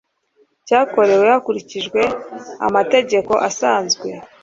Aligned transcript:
cyakorewe 0.67 1.25
hakurikijwe 1.33 2.01
amategeko 2.67 3.33
asanzwe 3.49 4.07